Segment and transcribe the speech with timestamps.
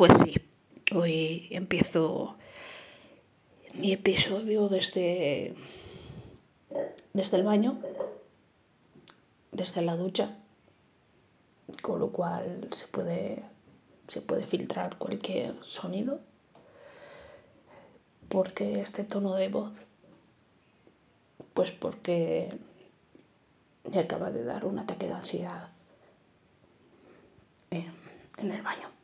[0.00, 0.34] Pues sí,
[0.96, 2.34] hoy empiezo
[3.74, 5.54] mi episodio desde,
[7.12, 7.78] desde el baño,
[9.52, 10.38] desde la ducha,
[11.82, 13.42] con lo cual se puede,
[14.08, 16.20] se puede filtrar cualquier sonido,
[18.30, 19.86] porque este tono de voz,
[21.52, 22.58] pues porque
[23.92, 25.68] me acaba de dar un ataque de ansiedad
[27.70, 27.92] en,
[28.38, 28.99] en el baño.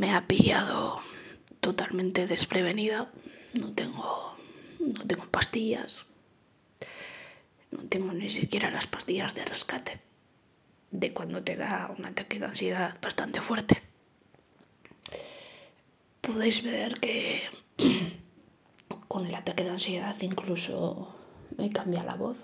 [0.00, 1.02] Me ha pillado
[1.60, 3.12] totalmente desprevenida.
[3.52, 4.34] No tengo,
[4.78, 6.06] no tengo pastillas.
[7.70, 10.00] No tengo ni siquiera las pastillas de rescate
[10.90, 13.82] de cuando te da un ataque de ansiedad bastante fuerte.
[16.22, 17.42] Podéis ver que
[19.06, 21.14] con el ataque de ansiedad incluso
[21.58, 22.38] me cambia la voz.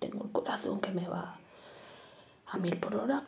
[0.00, 1.40] Tengo el corazón que me va
[2.44, 3.26] a mil por hora.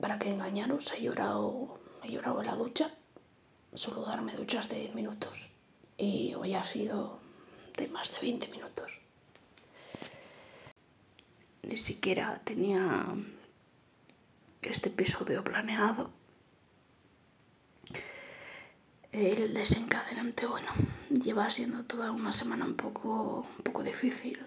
[0.00, 2.94] Para que engañaros, he llorado, he llorado en la ducha.
[3.74, 5.50] Solo darme duchas de 10 minutos.
[5.96, 7.18] Y hoy ha sido
[7.76, 8.98] de más de 20 minutos.
[11.62, 13.06] Ni siquiera tenía
[14.62, 16.10] este episodio planeado.
[19.10, 20.70] El desencadenante, bueno,
[21.10, 24.38] lleva siendo toda una semana un poco, un poco difícil.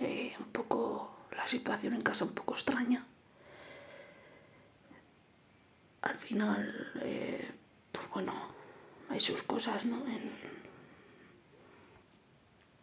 [0.00, 3.04] Eh, un poco la situación en casa un poco extraña.
[6.02, 7.50] Al final, eh,
[7.92, 8.32] pues bueno,
[9.08, 10.04] hay sus cosas, ¿no?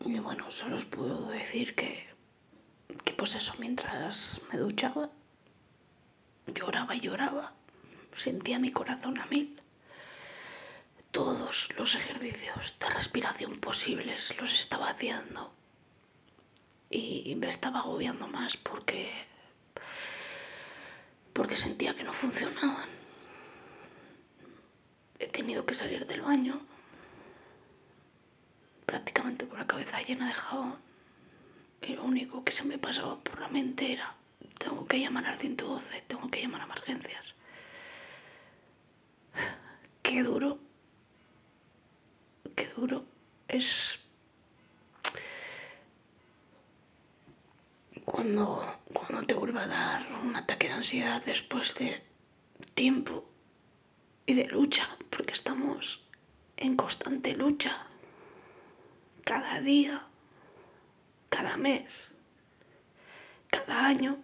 [0.05, 2.07] Y bueno, solo os puedo decir que,
[3.03, 5.09] que pues eso, mientras me duchaba,
[6.53, 7.53] lloraba y lloraba,
[8.15, 9.59] sentía mi corazón a mil.
[11.11, 15.53] Todos los ejercicios de respiración posibles los estaba haciendo
[16.89, 19.11] y me estaba agobiando más porque
[21.35, 22.87] porque sentía que no funcionaban.
[25.19, 26.61] He tenido que salir del baño
[28.85, 30.75] prácticamente con la cabeza llena de jabón
[31.81, 34.15] y lo único que se me pasaba por la mente era
[34.57, 37.33] tengo que llamar al 112, tengo que llamar a emergencias.
[40.01, 40.59] Qué duro,
[42.55, 43.05] qué duro
[43.47, 43.99] es
[48.05, 52.01] cuando, cuando te vuelve a dar un ataque de ansiedad después de
[52.75, 53.27] tiempo
[54.25, 54.87] y de lucha,
[55.35, 56.01] estamos
[56.55, 57.87] en constante lucha
[59.25, 60.07] cada día,
[61.29, 62.09] cada mes,
[63.51, 64.17] cada año.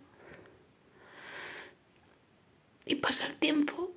[2.85, 3.93] Y pasa el tiempo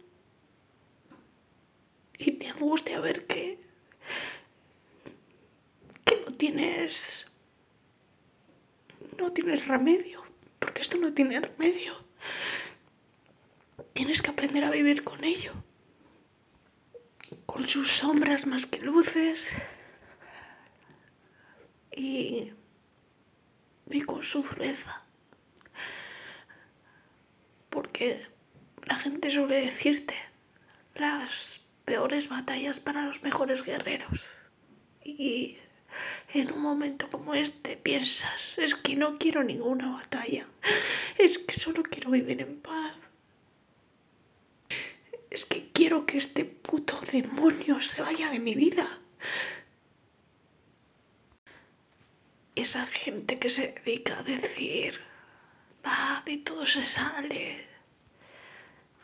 [2.19, 3.61] y te angustia ver que,
[6.05, 7.27] que no tienes
[9.19, 10.25] no tienes remedio,
[10.59, 11.95] porque esto no tiene remedio.
[13.93, 15.53] Tienes que aprender a vivir con ello,
[17.55, 19.47] con sus sombras más que luces
[21.95, 22.51] y,
[23.89, 25.05] y con su dureza.
[27.71, 28.27] Porque
[28.87, 30.17] la gente suele decirte
[30.97, 34.31] las peores batallas para los mejores guerreros.
[35.05, 35.59] Y
[36.33, 40.49] en un momento como este piensas, es que no quiero ninguna batalla,
[41.19, 42.97] es que solo quiero vivir en paz.
[45.31, 48.87] Es que quiero que este puto demonio se vaya de mi vida.
[52.55, 54.99] Esa gente que se dedica a decir,
[55.85, 57.67] va, de todo se sale.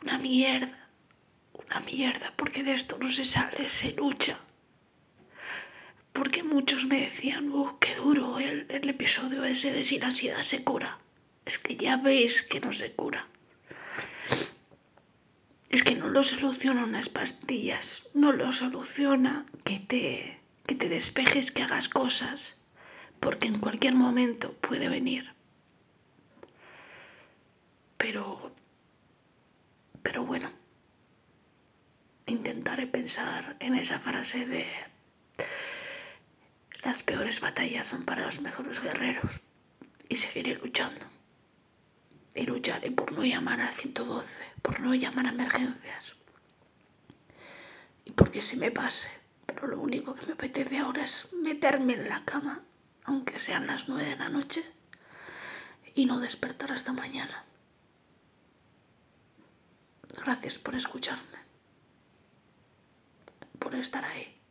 [0.01, 0.89] Una mierda,
[1.53, 4.39] una mierda, porque de esto no se sale, se lucha
[6.13, 10.41] porque muchos me decían, oh, qué duro el, el episodio ese de si la ansiedad
[10.41, 10.99] se cura.
[11.45, 13.27] Es que ya veis que no se cura.
[15.71, 21.51] Es que no lo soluciona unas pastillas, no lo soluciona que te, que te despejes,
[21.51, 22.57] que hagas cosas,
[23.21, 25.33] porque en cualquier momento puede venir.
[27.97, 28.53] Pero,
[30.03, 30.51] pero bueno,
[32.25, 34.65] intentaré pensar en esa frase de
[36.83, 39.39] las peores batallas son para los mejores guerreros
[40.09, 41.05] y seguiré luchando.
[42.33, 46.15] Y lucharé por no llamar al 112, por no llamar a emergencias.
[48.05, 49.09] Y porque se me pase,
[49.45, 52.63] pero lo único que me apetece ahora es meterme en la cama,
[53.03, 54.63] aunque sean las nueve de la noche,
[55.93, 57.43] y no despertar hasta mañana.
[60.23, 61.39] Gracias por escucharme,
[63.59, 64.41] por estar ahí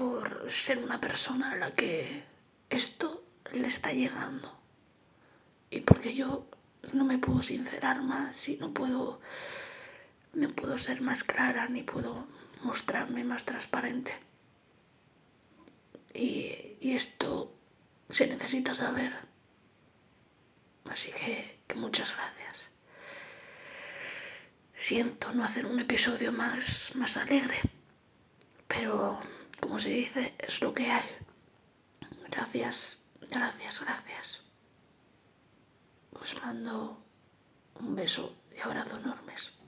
[0.00, 2.24] por ser una persona a la que
[2.70, 3.22] esto
[3.52, 4.59] le está llegando.
[5.70, 6.46] Y porque yo
[6.92, 9.20] no me puedo sincerar más y no puedo,
[10.32, 12.26] no puedo ser más clara ni puedo
[12.62, 14.12] mostrarme más transparente.
[16.12, 17.54] Y, y esto
[18.08, 19.12] se necesita saber.
[20.90, 22.68] Así que, que muchas gracias.
[24.74, 27.56] Siento no hacer un episodio más, más alegre,
[28.66, 29.20] pero
[29.60, 31.04] como se dice, es lo que hay.
[32.28, 34.49] Gracias, gracias, gracias.
[36.12, 37.02] Os mando
[37.74, 39.59] un beso y abrazo enormes.